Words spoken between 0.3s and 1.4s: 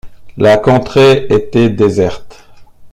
La contrée